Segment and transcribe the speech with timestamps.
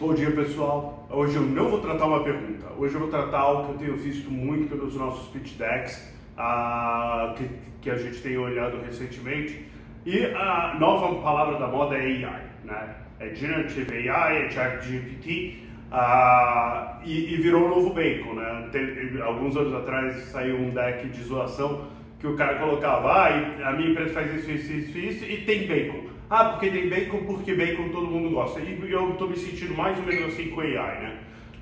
[0.00, 1.06] Bom dia pessoal.
[1.10, 2.72] Hoje eu não vou tratar uma pergunta.
[2.78, 7.34] Hoje eu vou tratar algo que eu tenho visto muito nos nossos pitch decks, uh,
[7.34, 7.50] que,
[7.82, 9.62] que, a gente tem olhado recentemente.
[10.06, 12.94] E a nova palavra da moda é AI, né?
[13.18, 15.58] É Generative AI, é ChatGPT.
[15.92, 18.70] Uh, e, e, virou um novo bacon, né?
[18.72, 21.88] Tem, alguns anos atrás saiu um deck de zoação
[22.18, 25.66] que o cara colocava, ah, a minha empresa faz isso, isso, isso, isso e tem
[25.66, 26.08] bacon.
[26.30, 28.60] Ah, porque tem bacon, porque bacon todo mundo gosta.
[28.60, 31.18] E eu estou me sentindo mais ou menos assim com AI, né?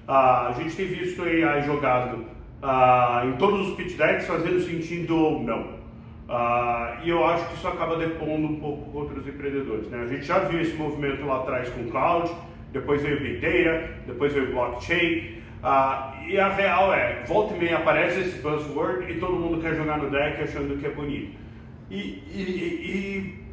[0.07, 2.27] Ah, a gente tem visto AI jogado
[2.63, 5.79] ah, em todos os pitch decks fazendo sentido não.
[6.29, 9.89] Ah, e eu acho que isso acaba depondo um pouco contra os empreendedores.
[9.89, 10.03] Né?
[10.03, 12.31] A gente já viu esse movimento lá atrás com cloud,
[12.71, 15.39] depois veio Big Data, depois veio blockchain.
[15.63, 19.75] Ah, e a real é, volta e meia aparece esse buzzword e todo mundo quer
[19.75, 21.33] jogar no deck achando que é bonito.
[21.91, 22.41] E, e,
[22.85, 23.48] e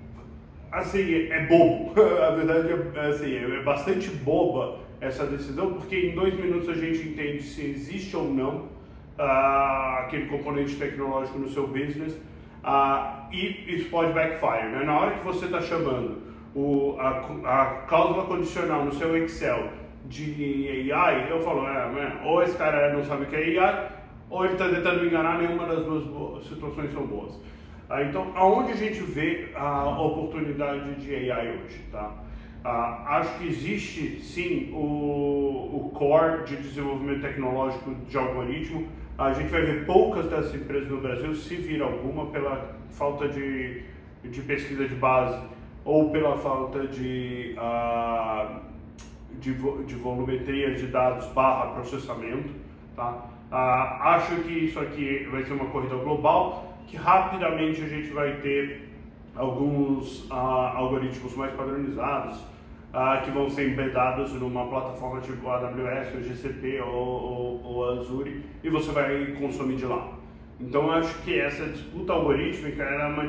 [0.76, 1.94] assim, é bobo.
[2.22, 7.08] a verdade é, assim, é bastante boba essa decisão, porque em dois minutos a gente
[7.08, 8.76] entende se existe ou não
[9.20, 12.14] uh, aquele componente tecnológico no seu business
[12.64, 14.70] uh, e isso pode backfire.
[14.70, 14.84] Né?
[14.86, 16.22] Na hora que você está chamando
[16.54, 19.70] o, a, a cláusula condicional no seu Excel
[20.06, 23.90] de AI, eu falo, é, ou esse cara não sabe o que é AI,
[24.30, 27.40] ou ele está tentando me enganar, nenhuma das duas situações são boas.
[27.88, 31.80] Ah, então, aonde a gente vê a oportunidade de AI hoje?
[31.92, 32.12] Tá?
[32.64, 34.80] Ah, acho que existe sim o,
[35.72, 38.88] o core de desenvolvimento tecnológico de algoritmo.
[39.18, 43.84] A gente vai ver poucas dessas empresas no Brasil, se vir alguma, pela falta de,
[44.24, 45.40] de pesquisa de base
[45.86, 48.62] ou pela falta de, uh,
[49.40, 52.50] de, de volumetria de dados barra processamento.
[52.96, 53.28] Tá?
[53.52, 58.38] Uh, acho que isso aqui vai ser uma corrida global que rapidamente a gente vai
[58.42, 58.90] ter
[59.36, 62.40] alguns ah, algoritmos mais padronizados
[62.94, 68.42] ah, que vão ser embedados numa plataforma tipo AWS, ou GCP ou, ou, ou Azure
[68.64, 70.14] e você vai consumir de lá.
[70.60, 73.28] Então eu acho que essa disputa algorítmica é uma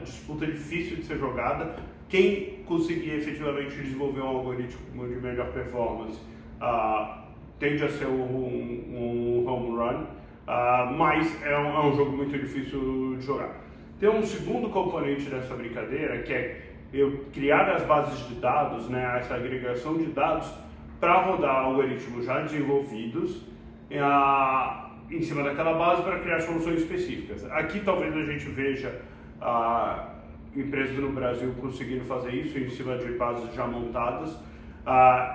[0.00, 1.76] disputa difícil de ser jogada.
[2.08, 6.18] Quem conseguir efetivamente desenvolver um algoritmo de melhor performance
[6.60, 7.24] ah,
[7.58, 10.06] tende a ser um, um home run.
[10.48, 13.50] Uh, mas é um, é um, jogo muito difícil de jogar.
[14.00, 19.18] Tem um segundo componente dessa brincadeira que é eu criar as bases de dados, né,
[19.18, 20.50] essa agregação de dados
[20.98, 23.42] para rodar algoritmos já desenvolvidos
[23.90, 27.44] uh, em cima daquela base para criar soluções específicas.
[27.50, 29.02] Aqui talvez a gente veja
[29.42, 34.34] uh, empresas no Brasil conseguindo fazer isso em cima de bases já montadas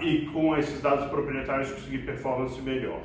[0.02, 3.02] e com esses dados proprietários conseguir performance melhor.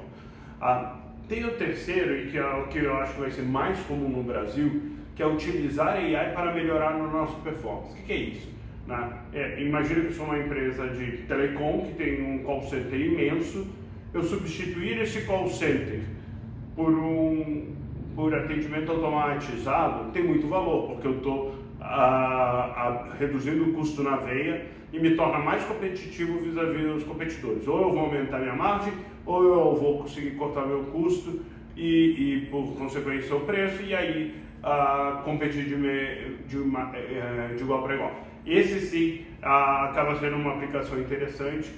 [1.28, 4.08] Tem o terceiro, e que é o que eu acho que vai ser mais comum
[4.08, 4.82] no Brasil,
[5.14, 7.92] que é utilizar AI para melhorar no nosso performance.
[7.92, 8.48] O que, que é isso?
[8.86, 9.12] Né?
[9.34, 13.66] É, imagina que eu sou uma empresa de telecom que tem um call center imenso,
[14.14, 16.00] eu substituir esse call center
[16.74, 17.76] por um
[18.18, 21.54] por atendimento automatizado tem muito valor, porque eu estou
[23.16, 27.68] reduzindo o custo na veia e me torna mais competitivo vis-à-vis -vis dos competidores.
[27.68, 28.92] Ou eu vou aumentar minha margem,
[29.28, 31.40] ou eu vou conseguir cortar meu custo
[31.76, 34.34] e, e por consequência o preço, e aí
[34.64, 38.12] uh, competir de, me, de, uma, uh, de igual para igual.
[38.46, 41.70] Esse sim uh, acaba sendo uma aplicação interessante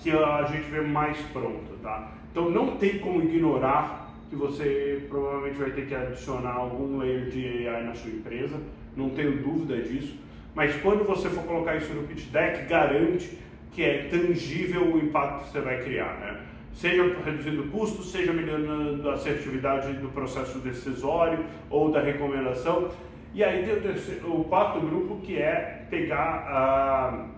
[0.00, 1.76] que a gente vê mais pronto.
[1.82, 2.12] Tá?
[2.30, 7.66] Então não tem como ignorar que você provavelmente vai ter que adicionar algum layer de
[7.66, 8.60] AI na sua empresa,
[8.94, 10.16] não tenho dúvida disso,
[10.54, 13.38] mas quando você for colocar isso no pitch deck, garante
[13.72, 16.40] que é tangível o impacto que você vai criar, né?
[16.78, 22.88] Seja reduzindo custos, seja melhorando a assertividade do processo decisório ou da recomendação.
[23.34, 27.30] E aí tem o, terceiro, o quarto grupo que é pegar uh,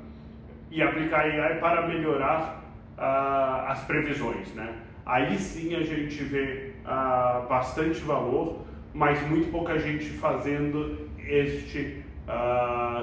[0.71, 2.63] e aplicar AI para melhorar
[2.99, 4.75] uh, as previsões, né?
[5.07, 8.59] Aí sim a gente vê uh, bastante valor,
[8.93, 12.05] mas muito pouca gente fazendo este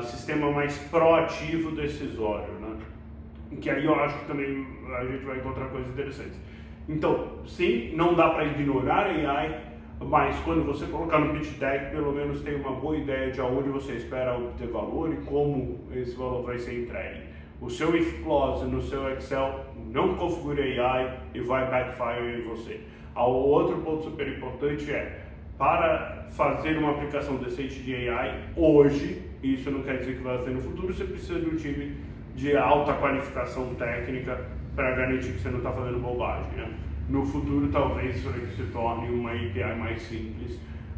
[0.04, 2.78] sistema mais proativo decisório, né?
[3.62, 4.66] Que aí eu acho que também
[4.98, 6.40] a gente vai encontrar coisas interessantes.
[6.88, 9.62] Então, sim, não dá para ignorar AI,
[10.00, 13.70] mas quando você colocar no pitch deck, pelo menos tem uma boa ideia de aonde
[13.70, 17.22] você espera obter valor e como esse valor vai ser entregue.
[17.60, 22.82] O seu if clause no seu Excel não configure AI e vai backfire em você.
[23.16, 25.24] O outro ponto super importante é
[25.58, 30.52] para fazer uma aplicação decente de AI hoje, isso não quer dizer que vai ser
[30.52, 31.98] no futuro, você precisa de um time
[32.38, 34.40] de alta qualificação técnica
[34.76, 36.52] para garantir que você não está fazendo bobagem.
[36.52, 36.72] Né?
[37.10, 40.54] No futuro, talvez isso se torne uma API mais simples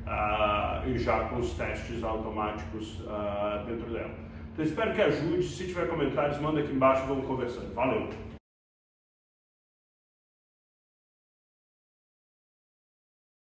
[0.05, 4.11] uh, e já com os testes automáticos uh, dentro dela.
[4.51, 5.43] Então espero que ajude.
[5.43, 7.73] Se tiver comentários, manda aqui embaixo, vamos conversando.
[7.73, 8.09] Valeu!